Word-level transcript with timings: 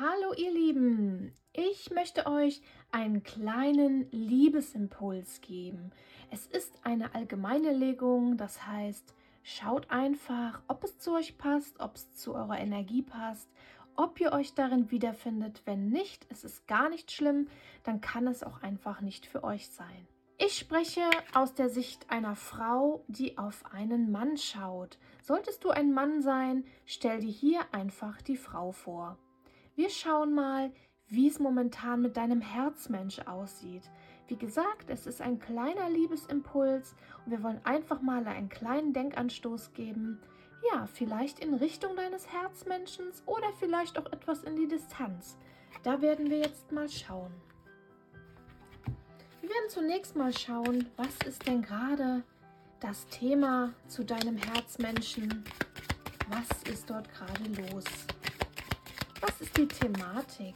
Hallo 0.00 0.32
ihr 0.36 0.52
Lieben, 0.52 1.32
ich 1.52 1.90
möchte 1.90 2.28
euch 2.28 2.62
einen 2.92 3.24
kleinen 3.24 4.08
Liebesimpuls 4.12 5.40
geben. 5.40 5.90
Es 6.30 6.46
ist 6.46 6.72
eine 6.84 7.16
allgemeine 7.16 7.72
Legung, 7.72 8.36
das 8.36 8.64
heißt, 8.64 9.12
schaut 9.42 9.90
einfach, 9.90 10.62
ob 10.68 10.84
es 10.84 10.98
zu 10.98 11.14
euch 11.16 11.36
passt, 11.36 11.80
ob 11.80 11.96
es 11.96 12.14
zu 12.14 12.36
eurer 12.36 12.60
Energie 12.60 13.02
passt, 13.02 13.50
ob 13.96 14.20
ihr 14.20 14.30
euch 14.30 14.54
darin 14.54 14.92
wiederfindet. 14.92 15.62
Wenn 15.64 15.88
nicht, 15.88 16.28
es 16.28 16.44
ist 16.44 16.68
gar 16.68 16.88
nicht 16.90 17.10
schlimm, 17.10 17.48
dann 17.82 18.00
kann 18.00 18.28
es 18.28 18.44
auch 18.44 18.62
einfach 18.62 19.00
nicht 19.00 19.26
für 19.26 19.42
euch 19.42 19.68
sein. 19.68 20.06
Ich 20.36 20.56
spreche 20.56 21.10
aus 21.34 21.54
der 21.54 21.70
Sicht 21.70 22.08
einer 22.08 22.36
Frau, 22.36 23.02
die 23.08 23.36
auf 23.36 23.64
einen 23.72 24.12
Mann 24.12 24.36
schaut. 24.36 24.96
Solltest 25.24 25.64
du 25.64 25.70
ein 25.70 25.92
Mann 25.92 26.22
sein, 26.22 26.64
stell 26.86 27.18
dir 27.18 27.32
hier 27.32 27.62
einfach 27.72 28.22
die 28.22 28.36
Frau 28.36 28.70
vor. 28.70 29.18
Wir 29.78 29.90
schauen 29.90 30.34
mal, 30.34 30.72
wie 31.06 31.28
es 31.28 31.38
momentan 31.38 32.02
mit 32.02 32.16
deinem 32.16 32.40
Herzmensch 32.40 33.20
aussieht. 33.20 33.88
Wie 34.26 34.34
gesagt, 34.34 34.90
es 34.90 35.06
ist 35.06 35.22
ein 35.22 35.38
kleiner 35.38 35.88
Liebesimpuls 35.88 36.96
und 37.24 37.30
wir 37.30 37.44
wollen 37.44 37.60
einfach 37.62 38.02
mal 38.02 38.26
einen 38.26 38.48
kleinen 38.48 38.92
Denkanstoß 38.92 39.74
geben. 39.74 40.20
Ja, 40.72 40.86
vielleicht 40.86 41.38
in 41.38 41.54
Richtung 41.54 41.94
deines 41.94 42.26
Herzmenschens 42.32 43.22
oder 43.24 43.52
vielleicht 43.60 44.00
auch 44.00 44.06
etwas 44.10 44.42
in 44.42 44.56
die 44.56 44.66
Distanz. 44.66 45.38
Da 45.84 46.02
werden 46.02 46.28
wir 46.28 46.38
jetzt 46.38 46.72
mal 46.72 46.88
schauen. 46.88 47.30
Wir 49.40 49.48
werden 49.48 49.68
zunächst 49.68 50.16
mal 50.16 50.36
schauen, 50.36 50.88
was 50.96 51.16
ist 51.24 51.46
denn 51.46 51.62
gerade 51.62 52.24
das 52.80 53.06
Thema 53.06 53.72
zu 53.86 54.04
deinem 54.04 54.38
Herzmenschen? 54.38 55.44
Was 56.30 56.64
ist 56.64 56.90
dort 56.90 57.08
gerade 57.12 57.44
los? 57.70 57.84
Ist 59.40 59.56
die 59.56 59.68
Thematik? 59.68 60.54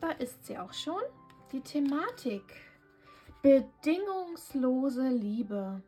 Da 0.00 0.10
ist 0.12 0.46
sie 0.46 0.56
auch 0.56 0.72
schon. 0.72 1.02
Die 1.52 1.60
Thematik. 1.60 2.42
Bedingungslose 3.42 5.08
Liebe. 5.08 5.82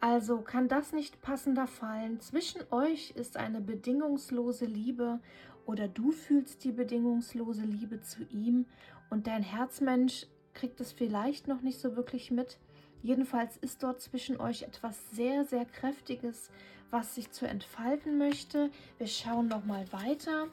Also 0.00 0.38
kann 0.40 0.68
das 0.68 0.92
nicht 0.92 1.20
passender 1.20 1.66
fallen. 1.66 2.18
Zwischen 2.20 2.62
euch 2.70 3.10
ist 3.10 3.36
eine 3.36 3.60
bedingungslose 3.60 4.64
Liebe 4.64 5.20
oder 5.66 5.86
du 5.86 6.12
fühlst 6.12 6.64
die 6.64 6.72
bedingungslose 6.72 7.62
Liebe 7.62 8.00
zu 8.00 8.22
ihm 8.30 8.66
und 9.10 9.26
dein 9.26 9.42
Herzmensch 9.42 10.26
kriegt 10.54 10.80
es 10.80 10.92
vielleicht 10.92 11.46
noch 11.46 11.60
nicht 11.60 11.78
so 11.78 11.94
wirklich 11.94 12.30
mit. 12.30 12.58
Jedenfalls 13.04 13.58
ist 13.58 13.82
dort 13.82 14.00
zwischen 14.00 14.40
euch 14.40 14.62
etwas 14.62 14.96
sehr, 15.10 15.44
sehr 15.44 15.66
Kräftiges, 15.66 16.48
was 16.90 17.14
sich 17.14 17.30
zu 17.30 17.46
entfalten 17.46 18.16
möchte. 18.16 18.70
Wir 18.96 19.06
schauen 19.06 19.46
noch 19.46 19.66
mal 19.66 19.84
weiter, 19.92 20.48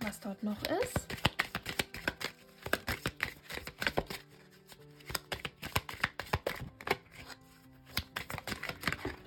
was 0.00 0.20
dort 0.20 0.44
noch 0.44 0.62
ist. 0.62 1.08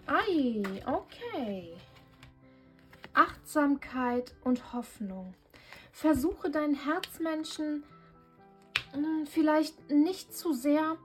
Ei, 0.07 0.63
okay. 0.85 1.73
Achtsamkeit 3.13 4.33
und 4.45 4.71
Hoffnung. 4.71 5.33
Versuche 5.91 6.49
deinen 6.49 6.75
Herzmenschen 6.75 7.83
hm, 7.83 7.98
vielleicht 9.25 9.89
nicht 9.89 10.33
zu 10.35 10.53
sehr 10.53 10.97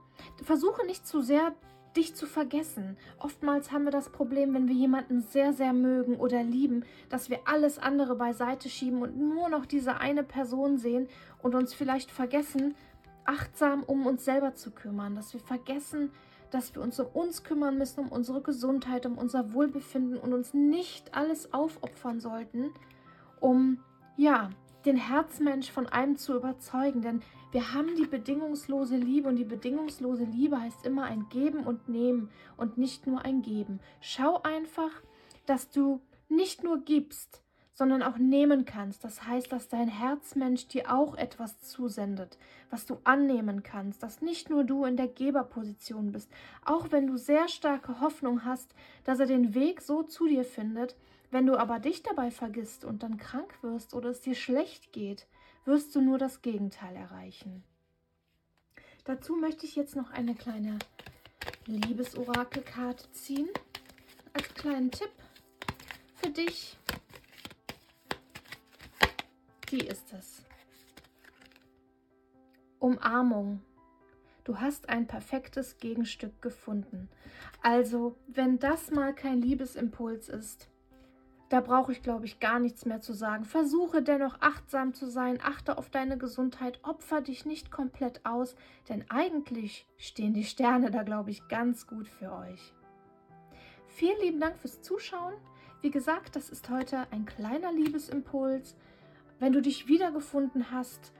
versuche 0.43 0.85
nicht 0.85 1.07
zu 1.07 1.21
sehr 1.21 1.53
dich 1.95 2.13
zu 2.13 2.25
vergessen. 2.25 2.97
Oftmals 3.19 3.71
haben 3.71 3.85
wir 3.85 3.91
das 3.91 4.09
Problem, 4.09 4.53
wenn 4.53 4.67
wir 4.67 4.75
jemanden 4.75 5.21
sehr, 5.21 5.53
sehr 5.53 5.71
mögen 5.71 6.17
oder 6.17 6.43
lieben, 6.43 6.83
dass 7.09 7.29
wir 7.29 7.39
alles 7.45 7.79
andere 7.79 8.15
beiseite 8.15 8.67
schieben 8.67 9.01
und 9.01 9.17
nur 9.17 9.47
noch 9.47 9.65
diese 9.65 9.97
eine 9.97 10.23
Person 10.23 10.77
sehen 10.77 11.07
und 11.41 11.55
uns 11.55 11.73
vielleicht 11.73 12.11
vergessen, 12.11 12.75
achtsam 13.23 13.81
um 13.83 14.05
uns 14.07 14.25
selber 14.25 14.55
zu 14.55 14.71
kümmern. 14.71 15.15
Dass 15.15 15.31
wir 15.33 15.39
vergessen, 15.39 16.11
dass 16.51 16.75
wir 16.75 16.81
uns 16.81 16.99
um 16.99 17.07
uns 17.13 17.43
kümmern 17.43 17.77
müssen, 17.77 18.01
um 18.01 18.09
unsere 18.09 18.41
Gesundheit, 18.41 19.05
um 19.05 19.17
unser 19.17 19.53
Wohlbefinden 19.53 20.17
und 20.17 20.33
uns 20.33 20.53
nicht 20.53 21.15
alles 21.15 21.53
aufopfern 21.53 22.19
sollten, 22.19 22.71
um, 23.39 23.79
ja, 24.17 24.49
den 24.85 24.97
Herzmensch 24.97 25.71
von 25.71 25.87
einem 25.87 26.17
zu 26.17 26.35
überzeugen, 26.35 27.01
denn 27.01 27.21
wir 27.51 27.73
haben 27.73 27.95
die 27.95 28.05
bedingungslose 28.05 28.97
Liebe 28.97 29.29
und 29.29 29.37
die 29.37 29.45
bedingungslose 29.45 30.25
Liebe 30.25 30.59
heißt 30.59 30.85
immer 30.85 31.03
ein 31.03 31.27
Geben 31.29 31.65
und 31.65 31.87
Nehmen 31.87 32.29
und 32.57 32.77
nicht 32.77 33.07
nur 33.07 33.23
ein 33.23 33.41
Geben. 33.41 33.79
Schau 34.01 34.41
einfach, 34.43 34.91
dass 35.45 35.69
du 35.69 36.01
nicht 36.27 36.63
nur 36.63 36.79
gibst, 36.83 37.41
sondern 37.75 38.01
auch 38.03 38.17
nehmen 38.17 38.65
kannst. 38.65 39.03
Das 39.03 39.27
heißt, 39.27 39.51
dass 39.51 39.67
dein 39.67 39.89
Herzmensch 39.89 40.67
dir 40.67 40.91
auch 40.91 41.15
etwas 41.15 41.59
zusendet, 41.61 42.37
was 42.69 42.85
du 42.85 42.97
annehmen 43.03 43.63
kannst, 43.63 44.01
dass 44.01 44.21
nicht 44.21 44.49
nur 44.49 44.63
du 44.63 44.85
in 44.85 44.97
der 44.97 45.09
Geberposition 45.09 46.11
bist, 46.11 46.31
auch 46.63 46.91
wenn 46.91 47.05
du 47.05 47.17
sehr 47.17 47.47
starke 47.47 47.99
Hoffnung 47.99 48.45
hast, 48.45 48.73
dass 49.03 49.19
er 49.19 49.27
den 49.27 49.53
Weg 49.53 49.81
so 49.81 50.03
zu 50.03 50.25
dir 50.27 50.45
findet, 50.45 50.95
wenn 51.31 51.45
du 51.45 51.57
aber 51.57 51.79
dich 51.79 52.03
dabei 52.03 52.31
vergisst 52.31 52.85
und 52.85 53.03
dann 53.03 53.17
krank 53.17 53.61
wirst 53.61 53.93
oder 53.93 54.09
es 54.09 54.21
dir 54.21 54.35
schlecht 54.35 54.93
geht, 54.93 55.27
wirst 55.65 55.95
du 55.95 56.01
nur 56.01 56.17
das 56.17 56.41
Gegenteil 56.41 56.95
erreichen. 56.95 57.63
Dazu 59.03 59.35
möchte 59.35 59.65
ich 59.65 59.75
jetzt 59.75 59.95
noch 59.95 60.11
eine 60.11 60.35
kleine 60.35 60.79
Liebesorakelkarte 61.65 63.11
ziehen, 63.11 63.49
als 64.33 64.53
kleinen 64.53 64.91
Tipp 64.91 65.11
für 66.15 66.29
dich. 66.29 66.77
Die 69.71 69.85
ist 69.85 70.13
es. 70.13 70.43
Umarmung. 72.79 73.61
Du 74.43 74.59
hast 74.59 74.89
ein 74.89 75.07
perfektes 75.07 75.77
Gegenstück 75.79 76.39
gefunden. 76.41 77.09
Also, 77.63 78.15
wenn 78.27 78.59
das 78.59 78.91
mal 78.91 79.13
kein 79.15 79.41
Liebesimpuls 79.41 80.29
ist, 80.29 80.69
da 81.55 81.61
brauche 81.61 81.93
ich, 81.93 82.01
glaube 82.01 82.25
ich, 82.25 82.41
gar 82.41 82.59
nichts 82.59 82.85
mehr 82.85 82.99
zu 82.99 83.13
sagen. 83.13 83.45
Versuche 83.45 84.01
dennoch 84.01 84.35
achtsam 84.41 84.93
zu 84.93 85.09
sein, 85.09 85.39
achte 85.41 85.77
auf 85.77 85.89
deine 85.89 86.17
Gesundheit, 86.17 86.81
opfer 86.83 87.21
dich 87.21 87.45
nicht 87.45 87.71
komplett 87.71 88.25
aus, 88.25 88.57
denn 88.89 89.05
eigentlich 89.07 89.87
stehen 89.95 90.33
die 90.33 90.43
Sterne 90.43 90.91
da, 90.91 91.03
glaube 91.03 91.31
ich, 91.31 91.47
ganz 91.47 91.87
gut 91.87 92.09
für 92.09 92.33
euch. 92.33 92.73
Vielen 93.87 94.19
lieben 94.19 94.41
Dank 94.41 94.57
fürs 94.57 94.81
Zuschauen. 94.81 95.33
Wie 95.79 95.91
gesagt, 95.91 96.35
das 96.35 96.49
ist 96.49 96.69
heute 96.69 97.07
ein 97.11 97.25
kleiner 97.25 97.71
Liebesimpuls. 97.71 98.75
Wenn 99.39 99.53
du 99.53 99.61
dich 99.61 99.87
wiedergefunden 99.87 100.71
hast, 100.71 101.13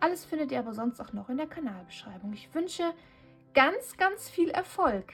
Alles 0.00 0.24
findet 0.24 0.50
ihr 0.50 0.58
aber 0.58 0.74
sonst 0.74 1.00
auch 1.00 1.12
noch 1.12 1.28
in 1.28 1.36
der 1.36 1.46
Kanalbeschreibung. 1.46 2.32
Ich 2.32 2.52
wünsche 2.52 2.82
ganz, 3.54 3.96
ganz 3.96 4.28
viel 4.28 4.50
Erfolg 4.50 5.12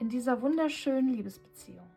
in 0.00 0.08
dieser 0.08 0.40
wunderschönen 0.40 1.10
Liebesbeziehung. 1.10 1.90